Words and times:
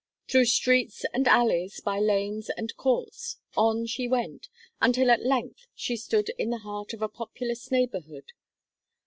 Through 0.27 0.45
streets 0.45 1.05
and 1.13 1.27
alleys, 1.27 1.79
by 1.79 1.99
lanes 1.99 2.49
and 2.49 2.75
courts 2.75 3.37
on 3.55 3.85
she 3.85 4.07
went, 4.07 4.47
until 4.81 5.11
at 5.11 5.23
length 5.23 5.67
she 5.75 5.95
stood 5.95 6.29
in 6.39 6.49
the 6.49 6.57
heart 6.65 6.93
of 6.93 7.03
a 7.03 7.07
populous 7.07 7.69
neighbourhood. 7.69 8.31